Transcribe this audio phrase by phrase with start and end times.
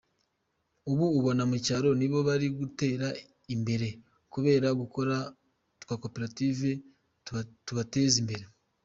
[0.91, 3.07] Ubu abo mu cyaro nibo bari gutera
[3.55, 3.87] imbere
[4.33, 5.15] kubera gukora
[5.81, 6.69] twa cooperative
[7.67, 8.43] tubateza imbere.